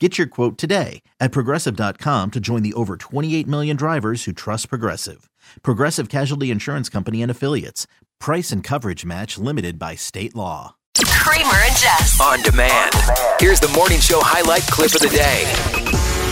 [0.00, 4.68] Get your quote today at progressive.com to join the over 28 million drivers who trust
[4.68, 5.30] Progressive.
[5.62, 7.86] Progressive Casualty Insurance Company and Affiliates.
[8.18, 10.74] Price and coverage match limited by state law.
[11.06, 12.20] Kramer and Jess.
[12.20, 12.92] On demand.
[13.38, 15.44] Here's the morning show highlight clip of the day.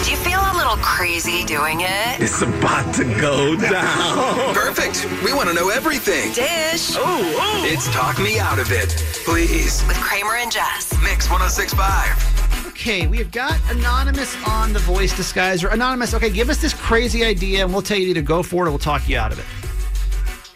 [0.04, 2.20] Do you feel a little crazy doing it?
[2.20, 4.54] It's about to go down.
[4.54, 5.06] Perfect.
[5.24, 6.32] We want to know everything.
[6.32, 6.98] Dish Oh,
[7.38, 7.62] oh.
[7.64, 8.90] It's Talk Me Out of It.
[9.24, 9.86] Please.
[9.86, 10.92] with Kramer and Jess.
[11.00, 12.41] Mix 1065.
[12.82, 15.72] Okay, we have got Anonymous on the voice disguiser.
[15.72, 18.64] Anonymous, okay, give us this crazy idea and we'll tell you to either go for
[18.64, 19.44] it or we'll talk you out of it.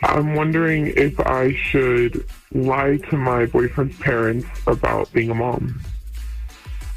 [0.03, 5.81] I'm wondering if I should lie to my boyfriend's parents about being a mom.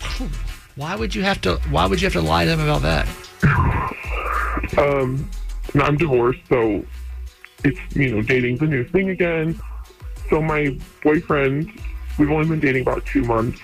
[0.76, 3.08] Why would you have to why would you have to lie to them about that?
[4.78, 5.30] Um,
[5.76, 6.84] I'm divorced, so
[7.64, 9.60] it's, you know, dating's a new thing again.
[10.30, 11.72] So my boyfriend,
[12.18, 13.60] we've only been dating about two months.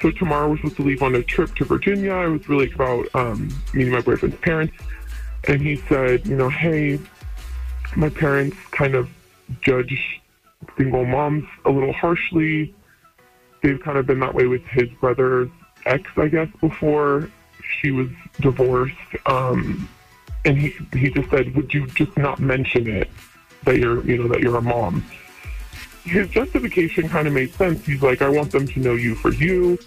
[0.00, 2.12] So tomorrow we're supposed to leave on a trip to Virginia.
[2.12, 4.74] I was really about um, meeting my boyfriend's parents.
[5.48, 6.98] And he said, you know, hey,
[7.96, 9.08] my parents kind of
[9.60, 10.20] judge
[10.76, 12.74] single moms a little harshly.
[13.62, 15.50] They've kind of been that way with his brother's
[15.86, 17.30] ex, I guess, before
[17.80, 18.08] she was
[18.40, 18.94] divorced.
[19.26, 19.88] Um,
[20.44, 23.10] and he he just said, "Would you just not mention it
[23.64, 25.04] that you're you know that you're a mom?"
[26.04, 27.84] His justification kind of made sense.
[27.84, 29.78] He's like, "I want them to know you for you.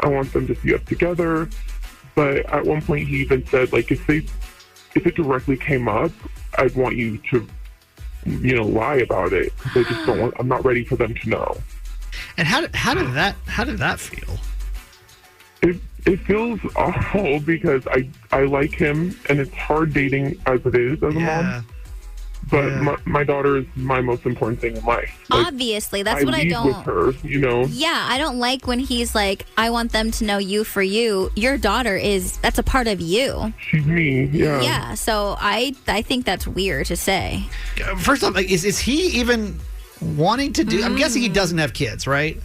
[0.00, 1.48] I want them to see us together."
[2.14, 4.24] But at one point, he even said, "Like if they
[4.94, 6.12] if it directly came up,
[6.58, 7.46] I'd want you to."
[8.24, 10.34] You know, lie about it because I just don't want.
[10.38, 11.56] I'm not ready for them to know.
[12.36, 14.36] And how did how did that how did that feel?
[15.62, 20.74] It it feels awful because I I like him and it's hard dating as it
[20.74, 21.66] is as a mom.
[22.48, 22.80] But Yeah.
[22.82, 25.10] my, my daughter is my most important thing in life.
[25.30, 26.66] Like, Obviously, that's I what I don't.
[26.68, 26.76] with
[27.22, 27.28] her.
[27.28, 30.62] You know, Yeah, I don't like when he's like, I want them to know you
[30.62, 31.32] for you.
[31.34, 33.52] Your daughter is that's a part of you.
[33.58, 34.26] she's me.
[34.26, 34.60] Yeah.
[34.60, 37.44] Yeah, so I I think that's weird to say.
[37.98, 39.58] First off, like, is is he even
[40.00, 42.40] wanting to do I'm guessing he doesn't have kids, right?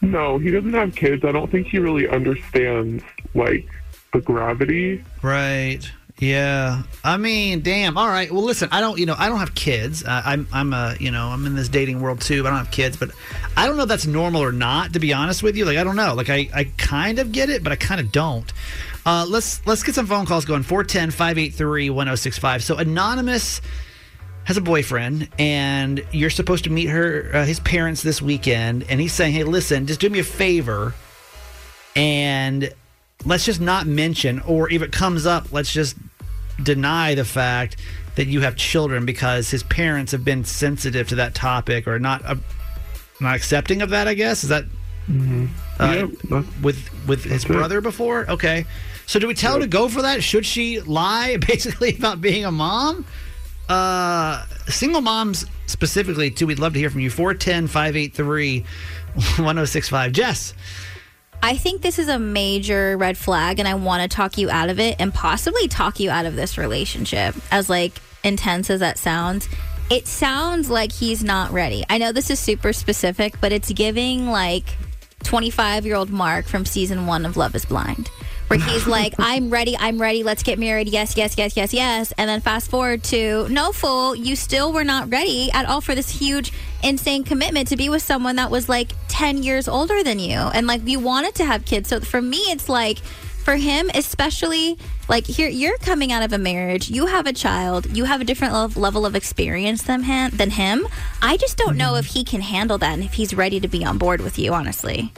[0.00, 1.24] No, he doesn't have kids.
[1.24, 3.04] I don't think he really understands
[3.34, 3.68] like
[4.12, 5.04] the gravity.
[5.22, 5.88] Right.
[6.20, 6.82] Yeah.
[7.02, 7.96] I mean, damn.
[7.96, 8.30] All right.
[8.30, 8.68] Well, listen.
[8.70, 8.98] I don't.
[8.98, 10.04] You know, I don't have kids.
[10.04, 10.46] Uh, I'm.
[10.52, 10.94] I'm a.
[11.00, 12.46] You know, I'm in this dating world too.
[12.46, 12.98] I don't have kids.
[12.98, 13.12] But
[13.56, 14.92] I don't know if that's normal or not.
[14.92, 16.12] To be honest with you, like I don't know.
[16.14, 16.50] Like I.
[16.54, 18.52] I kind of get it, but I kind of don't.
[19.06, 20.62] Uh, let's let's get some phone calls going.
[20.62, 22.62] 410-583-1065.
[22.62, 23.62] So anonymous
[24.44, 29.00] has a boyfriend and you're supposed to meet her uh, his parents this weekend and
[29.00, 30.94] he's saying hey listen just do me a favor
[31.94, 32.72] and
[33.24, 35.94] let's just not mention or if it comes up let's just
[36.62, 37.76] deny the fact
[38.16, 42.24] that you have children because his parents have been sensitive to that topic or not
[42.24, 42.34] uh,
[43.20, 44.42] not accepting of that i guess?
[44.44, 44.64] Is that
[45.08, 45.46] uh,
[45.78, 47.48] Yeah, with with his it.
[47.48, 48.30] brother before?
[48.30, 48.64] Okay.
[49.06, 50.22] So do we tell her to go for that?
[50.22, 53.04] Should she lie basically about being a mom?
[53.68, 57.10] Uh single moms specifically too we'd love to hear from you.
[57.10, 58.64] 410 583
[59.14, 60.54] 1065 jess
[61.42, 64.68] I think this is a major red flag and I want to talk you out
[64.68, 67.92] of it and possibly talk you out of this relationship as like
[68.22, 69.48] intense as that sounds.
[69.90, 71.82] It sounds like he's not ready.
[71.88, 74.76] I know this is super specific, but it's giving like
[75.24, 78.10] 25 year old Mark from season one of Love is Blind,
[78.50, 80.88] where he's like, I'm ready, I'm ready, let's get married.
[80.88, 82.12] Yes, yes, yes, yes, yes.
[82.18, 85.94] And then fast forward to, no, fool, you still were not ready at all for
[85.94, 86.52] this huge,
[86.82, 90.36] insane commitment to be with someone that was like 10 years older than you.
[90.36, 91.88] And like, you wanted to have kids.
[91.88, 94.76] So for me, it's like, for him, especially
[95.08, 96.90] like here, you're coming out of a marriage.
[96.90, 97.96] You have a child.
[97.96, 100.30] You have a different lev- level of experience than him.
[100.32, 100.86] Than him.
[101.22, 102.00] I just don't know mm-hmm.
[102.00, 104.52] if he can handle that and if he's ready to be on board with you.
[104.52, 105.12] Honestly,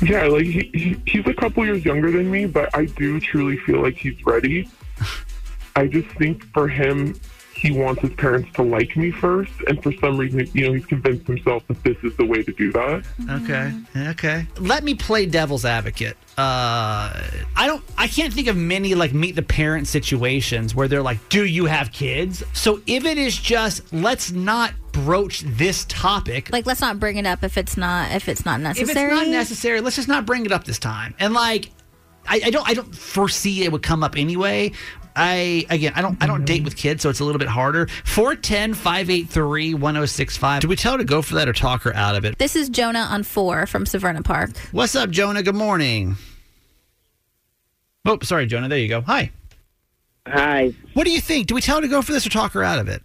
[0.00, 3.56] Yeah, like he, he, he's a couple years younger than me, but I do truly
[3.58, 4.68] feel like he's ready.
[5.76, 7.18] I just think for him,
[7.58, 10.86] he wants his parents to like me first, and for some reason, you know, he's
[10.86, 13.04] convinced himself that this is the way to do that.
[13.28, 13.72] Okay.
[14.10, 14.46] Okay.
[14.60, 16.16] Let me play devil's advocate.
[16.36, 17.20] Uh,
[17.56, 17.82] I don't.
[17.96, 21.64] I can't think of many like meet the parent situations where they're like, "Do you
[21.66, 24.72] have kids?" So if it is just let's not
[25.04, 26.52] broach this topic.
[26.52, 28.90] Like, let's not bring it up if it's not if it's not necessary.
[28.90, 29.12] if necessary.
[29.12, 31.14] it's not necessary, let's just not bring it up this time.
[31.18, 31.70] And like,
[32.26, 32.68] I, I don't.
[32.68, 34.72] I don't foresee it would come up anyway.
[35.16, 36.22] I again, I don't.
[36.22, 37.86] I don't date with kids, so it's a little bit harder.
[37.86, 40.60] 410-583-1065.
[40.60, 42.38] Do we tell her to go for that or talk her out of it?
[42.38, 44.50] This is Jonah on four from Severna Park.
[44.72, 45.42] What's up, Jonah?
[45.42, 46.16] Good morning.
[48.04, 48.68] Oh, sorry, Jonah.
[48.68, 49.00] There you go.
[49.02, 49.30] Hi.
[50.26, 50.72] Hi.
[50.94, 51.46] What do you think?
[51.46, 53.02] Do we tell her to go for this or talk her out of it?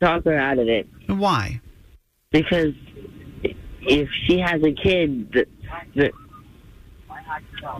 [0.00, 0.88] Talk her out of it.
[1.06, 1.60] Why?
[2.30, 2.74] Because
[3.82, 5.46] if she has a kid, the,
[5.94, 6.10] the,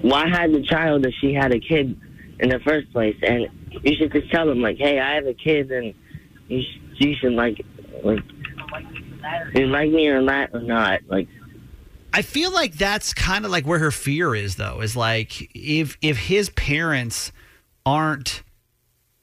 [0.00, 1.99] why have the child if she had a kid
[2.41, 3.17] in the first place?
[3.23, 3.47] And
[3.82, 5.94] you should just tell them, like, hey, I have a kid, and
[6.49, 7.65] you, sh- you should, like,
[8.03, 8.21] like,
[9.55, 11.00] you like me or not, or not.
[11.09, 11.29] Like,
[12.12, 14.81] I feel like that's kind of like where her fear is, though.
[14.81, 17.32] Is like if if his parents
[17.85, 18.43] aren't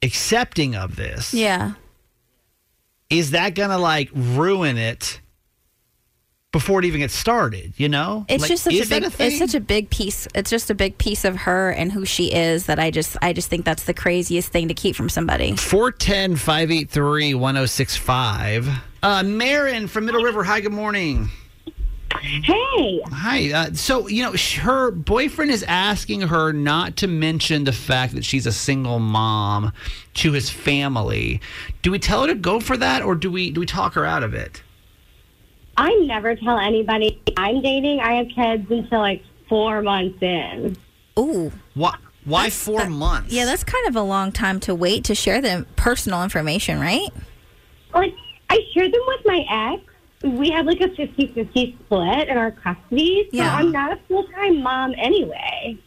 [0.03, 1.73] accepting of this, Yeah.
[3.09, 5.21] Is that gonna like ruin it
[6.51, 7.73] before it even gets started?
[7.77, 9.27] You know, It's Like, just such a big thing?
[9.27, 10.27] it's such a big piece.
[10.33, 13.33] It's just a big piece of her and who she is that I just I
[13.33, 15.55] just think that's the craziest thing to keep from somebody.
[15.55, 18.69] 410 583 1065.
[19.03, 20.43] Uh, Marin from Middle River.
[20.43, 21.29] Hi, good morning.
[22.25, 23.51] Hey, Hi.
[23.51, 28.25] Uh, so, you know, her boyfriend is asking her not to mention the fact that
[28.25, 29.71] she's a single mom
[30.15, 31.39] to his family.
[31.83, 34.05] Do we tell her to go for that or do we do we talk her
[34.05, 34.63] out of it?
[35.77, 37.99] I never tell anybody I'm dating.
[37.99, 40.77] I have kids until like four months in.
[41.19, 41.51] Ooh.
[41.75, 41.95] Why
[42.25, 43.31] why 4 months?
[43.31, 47.09] Yeah, that's kind of a long time to wait to share the personal information, right?
[47.93, 48.15] Like,
[48.49, 49.83] I share them with my ex.
[50.25, 53.29] We have like a 50 50 split in our custody.
[53.31, 53.55] So Yeah.
[53.55, 55.77] I'm not a full time mom anyway.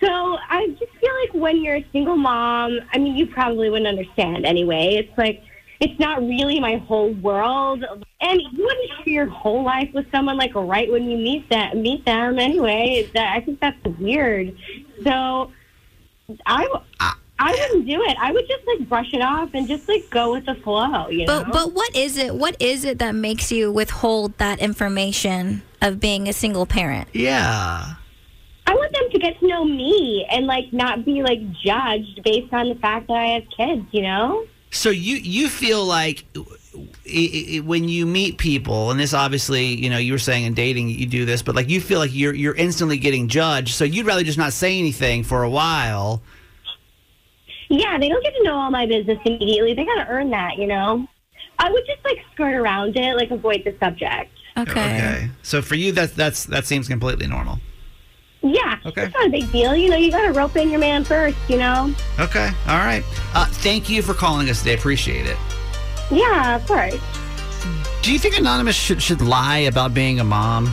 [0.00, 3.88] So I just feel like when you're a single mom, I mean, you probably wouldn't
[3.88, 4.96] understand anyway.
[4.96, 5.42] It's like,
[5.80, 7.84] it's not really my whole world.
[8.20, 11.76] And you wouldn't share your whole life with someone like right when you meet that
[11.76, 13.10] meet them anyway.
[13.14, 14.56] That I think that's weird.
[15.04, 15.52] So
[16.46, 16.66] I
[17.00, 17.14] I
[17.86, 18.16] do it.
[18.20, 21.26] I would just like brush it off and just like go with the flow, you
[21.26, 21.44] know.
[21.44, 22.34] But but what is it?
[22.34, 27.08] What is it that makes you withhold that information of being a single parent?
[27.12, 27.94] Yeah.
[28.68, 32.52] I want them to get to know me and like not be like judged based
[32.52, 34.46] on the fact that I have kids, you know?
[34.70, 39.88] So you you feel like i i when you meet people, and this obviously, you
[39.88, 42.34] know, you were saying in dating you do this, but like you feel like you're
[42.34, 43.74] you're instantly getting judged.
[43.74, 46.22] So you'd rather just not say anything for a while.
[47.68, 49.74] Yeah, they don't get to know all my business immediately.
[49.74, 51.06] They got to earn that, you know?
[51.58, 54.30] I would just like skirt around it, like avoid the subject.
[54.58, 54.70] Okay.
[54.70, 55.30] Okay.
[55.42, 57.58] So for you, that's that's that seems completely normal.
[58.42, 59.04] Yeah, Okay.
[59.04, 59.74] it's not a big deal.
[59.74, 61.92] You know, you got to rope in your man first, you know?
[62.20, 62.48] Okay.
[62.68, 63.02] All right.
[63.34, 64.74] Uh, thank you for calling us today.
[64.74, 65.36] Appreciate it.
[66.10, 66.94] Yeah, of course.
[68.02, 70.72] Do you think Anonymous should should lie about being a mom?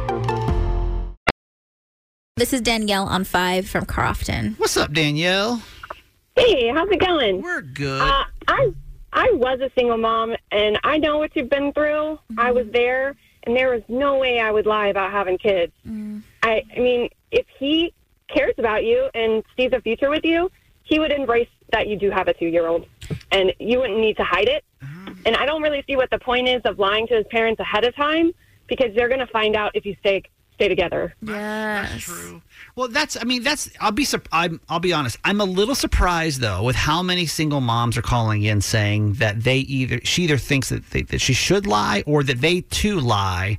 [2.41, 4.55] This is Danielle on five from Crofton.
[4.57, 5.61] What's up, Danielle?
[6.35, 7.39] Hey, how's it going?
[7.39, 8.01] We're good.
[8.01, 8.73] Uh, I
[9.13, 12.17] I was a single mom, and I know what you've been through.
[12.39, 12.71] I was mm-hmm.
[12.71, 15.71] there, and there was no way I would lie about having kids.
[15.87, 16.23] Mm.
[16.41, 17.93] I I mean, if he
[18.27, 20.49] cares about you and sees a future with you,
[20.81, 22.87] he would embrace that you do have a two year old,
[23.31, 24.65] and you wouldn't need to hide it.
[24.81, 25.13] Ah.
[25.27, 27.85] And I don't really see what the point is of lying to his parents ahead
[27.85, 28.31] of time
[28.65, 30.23] because they're going to find out if you stay
[30.61, 31.13] stay together.
[31.21, 31.91] Yes.
[31.91, 32.41] That's true.
[32.75, 33.17] Well, that's.
[33.19, 33.69] I mean, that's.
[33.79, 34.03] I'll be.
[34.03, 34.61] surp- I'm.
[34.69, 35.17] I'll be honest.
[35.23, 39.43] I'm a little surprised though with how many single moms are calling in saying that
[39.43, 42.99] they either she either thinks that they, that she should lie or that they too
[42.99, 43.57] lie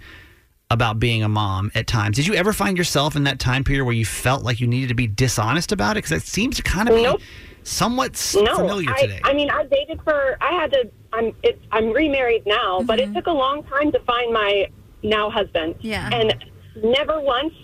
[0.70, 2.16] about being a mom at times.
[2.16, 4.88] Did you ever find yourself in that time period where you felt like you needed
[4.88, 6.04] to be dishonest about it?
[6.04, 7.18] Because it seems to kind of Nope.
[7.18, 7.24] be
[7.64, 9.20] somewhat No, familiar I, today.
[9.24, 10.36] I mean, I dated for.
[10.40, 10.90] I had to.
[11.12, 11.34] I'm.
[11.42, 13.16] It, I'm remarried now, but it mm-hmm.
[13.16, 14.68] took a long time to find my
[15.02, 15.74] now husband.
[15.80, 16.08] Yeah.
[16.12, 16.34] And
[16.76, 17.54] never once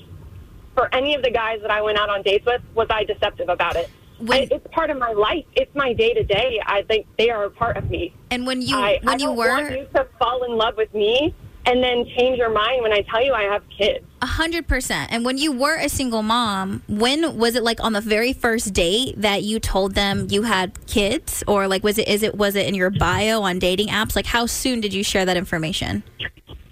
[0.74, 3.48] for any of the guys that I went out on dates with was I deceptive
[3.48, 3.90] about it.
[4.28, 5.44] I, it's part of my life.
[5.54, 6.60] It's my day to day.
[6.64, 8.14] I think they are a part of me.
[8.30, 10.92] And when you I, when I you were want you to fall in love with
[10.92, 11.34] me
[11.66, 14.04] and then change your mind when I tell you I have kids.
[14.22, 15.12] A hundred percent.
[15.12, 18.72] And when you were a single mom, when was it like on the very first
[18.72, 22.56] date that you told them you had kids, or like was it is it was
[22.56, 24.16] it in your bio on dating apps?
[24.16, 26.02] Like how soon did you share that information?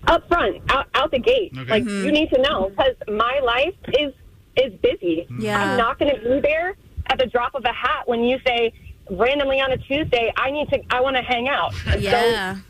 [0.06, 1.52] Up front, out, out the gate.
[1.56, 1.70] Okay.
[1.70, 2.04] Like Mhm.
[2.04, 4.12] you need to know because my life is
[4.56, 5.26] is busy.
[5.38, 5.60] Yeah.
[5.62, 6.76] I'm not going to be there
[7.08, 8.72] at the drop of a hat when you say
[9.10, 11.74] randomly on a Tuesday I need to I want to hang out.
[12.00, 12.54] Yeah.
[12.54, 12.60] So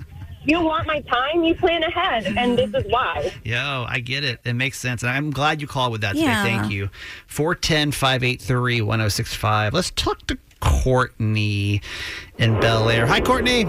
[0.44, 3.32] you want my time, you plan ahead, and this is why.
[3.44, 4.38] Yo, I get it.
[4.44, 5.02] It makes sense.
[5.02, 6.42] And I'm glad you called with that Yeah.
[6.44, 6.56] today.
[6.56, 6.88] Thank you.
[7.26, 9.74] 410 583 1065.
[9.74, 11.80] Let's talk to Courtney
[12.38, 13.06] in Bel Air.
[13.06, 13.64] Hi, Courtney.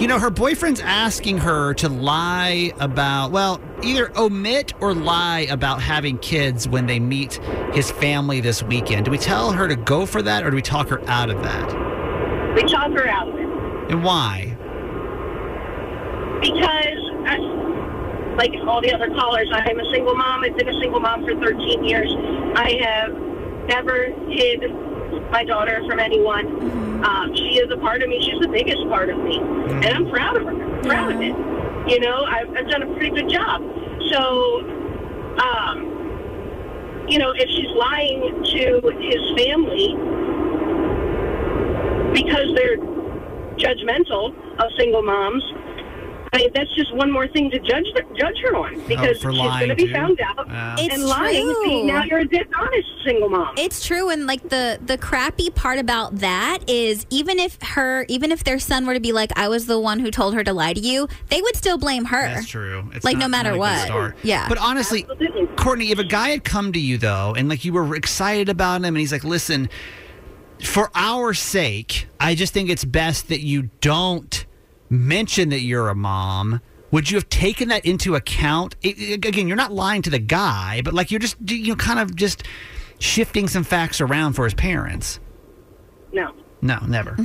[0.00, 5.82] You know, her boyfriend's asking her to lie about, well, either omit or lie about
[5.82, 7.34] having kids when they meet
[7.74, 9.04] his family this weekend.
[9.04, 11.42] Do we tell her to go for that or do we talk her out of
[11.42, 12.54] that?
[12.56, 14.56] We talk her out of it And why?
[16.40, 20.42] because, uh, like all the other callers, I'm a single mom.
[20.42, 22.10] I've been a single mom for 13 years.
[22.56, 23.12] I have
[23.68, 24.62] never hid
[25.30, 26.89] my daughter from anyone.
[27.04, 28.20] Um, she is a part of me.
[28.20, 30.50] She's the biggest part of me, and I'm proud of her.
[30.50, 31.34] I'm proud of it.
[31.90, 33.62] You know, I've, I've done a pretty good job.
[34.12, 34.60] So,
[35.40, 39.96] um, you know, if she's lying to his family
[42.12, 42.76] because they're
[43.56, 45.44] judgmental of single moms.
[46.32, 49.30] I mean, that's just one more thing to judge judge her on oh, because Oh,
[49.32, 49.92] she's going to be too?
[49.92, 50.76] found out Yeah.
[50.78, 51.44] It's and lying.
[51.44, 51.64] true.
[51.64, 53.54] See, now you're a dishonest single mom.
[53.58, 58.30] It's true, and like the the crappy part about that is even if her even
[58.30, 60.52] if their son were to be like, I was the one who told her to
[60.52, 62.22] lie to you, they would still blame her.
[62.22, 62.88] That's true.
[62.94, 64.14] It's like not- no matter not what.
[64.22, 64.48] Yeah.
[64.48, 65.06] But honestly,
[65.56, 68.76] Courtney, if a guy had come to you though, and like you were excited about
[68.80, 69.68] him, and he's like, "Listen,
[70.62, 74.44] for our sake, I just think it's best that you don't
[74.90, 76.60] mention that you're a mom."
[76.92, 78.74] Would you have taken that into account?
[78.82, 81.76] It- it- again, you're not lying to the guy, but like you're just you know
[81.76, 82.42] kind of just
[82.98, 85.20] shifting some facts around for his parents.
[86.12, 86.32] no.
[86.62, 87.16] No, never.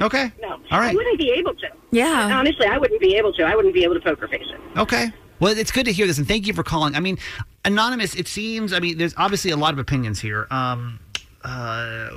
[0.00, 0.32] Okay.
[0.40, 0.48] no.
[0.70, 0.92] All right.
[0.92, 1.66] I wouldn't be able to.
[1.90, 2.38] Yeah.
[2.38, 3.42] Honestly, I wouldn't be able to.
[3.42, 4.78] I wouldn't be able to poker face it.
[4.78, 5.12] Okay.
[5.40, 6.94] Well, it's good to hear this, and thank you for calling.
[6.96, 7.18] I mean,
[7.66, 8.14] anonymous.
[8.14, 8.72] It seems.
[8.72, 10.46] I mean, there's obviously a lot of opinions here.
[10.50, 11.00] Um,
[11.44, 12.08] uh,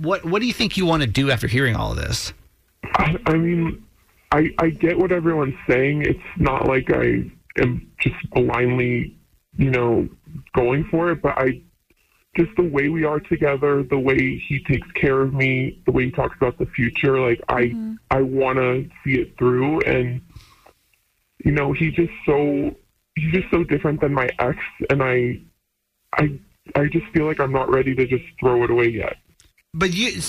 [0.00, 2.32] what What do you think you want to do after hearing all of this?
[2.94, 3.84] I, I mean,
[4.30, 6.02] I I get what everyone's saying.
[6.02, 9.16] It's not like I am just blindly,
[9.56, 10.08] you know,
[10.54, 11.22] going for it.
[11.22, 11.62] But I
[12.36, 16.06] just the way we are together, the way he takes care of me, the way
[16.06, 17.20] he talks about the future.
[17.20, 17.94] Like I mm-hmm.
[18.10, 20.20] I want to see it through, and
[21.44, 22.74] you know, he's just so
[23.14, 24.58] he's just so different than my ex,
[24.88, 25.40] and I
[26.14, 26.38] I
[26.74, 29.16] I just feel like I'm not ready to just throw it away yet.
[29.74, 30.20] But you,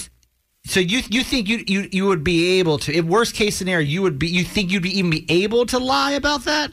[0.65, 2.98] so you you think you you you would be able to?
[2.98, 4.27] In worst case scenario, you would be.
[4.27, 6.72] You think you'd be even be able to lie about that?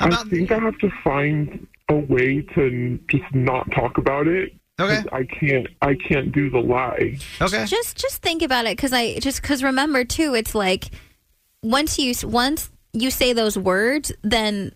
[0.00, 4.54] I think I have to find a way to just not talk about it.
[4.80, 5.02] Okay.
[5.12, 5.66] I can't.
[5.82, 7.18] I can't do the lie.
[7.42, 7.66] Okay.
[7.66, 10.90] Just just think about it because I just because remember too, it's like
[11.62, 14.72] once you once you say those words, then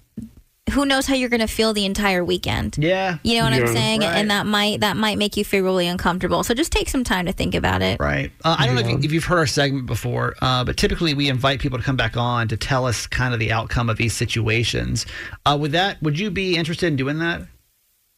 [0.72, 2.78] who knows how you're going to feel the entire weekend.
[2.78, 3.18] Yeah.
[3.22, 4.00] You know what I'm saying?
[4.00, 4.16] Right.
[4.16, 6.42] And that might that might make you feel really uncomfortable.
[6.42, 8.00] So just take some time to think about it.
[8.00, 8.32] Right.
[8.42, 11.12] Uh, I don't know if, you, if you've heard our segment before, uh, but typically
[11.12, 13.98] we invite people to come back on to tell us kind of the outcome of
[13.98, 15.04] these situations.
[15.44, 17.42] Uh, with that, would you be interested in doing that?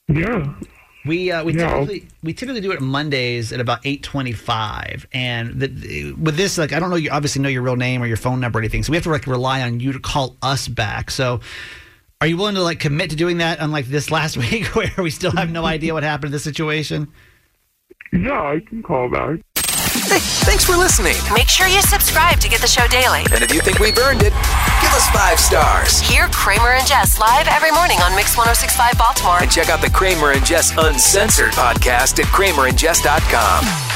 [0.09, 0.55] Yeah.
[1.05, 4.33] We uh, we Yeah, I'll- typically we typically do it Mondays at about eight twenty
[4.33, 8.03] five, and the, with this, like I don't know, you obviously know your real name
[8.03, 9.99] or your phone number or anything, so we have to like rely on you to
[10.01, 11.11] call us back.
[11.13, 11.41] So,
[12.21, 13.59] are you willing to like commit to doing that?
[13.61, 17.09] Unlike this last week, where we still have no idea what happened in this situation.
[18.13, 19.41] Yeah, I can call back.
[20.07, 21.17] Hey, thanks for listening.
[21.35, 23.21] Make sure you subscribe to get the show daily.
[23.33, 24.33] And if you think we've earned it,
[24.81, 26.01] give us five stars.
[26.01, 29.43] Hear Kramer and Jess live every morning on Mix 1065 Baltimore.
[29.43, 33.96] And check out the Kramer and Jess Uncensored podcast at kramerandjess.com.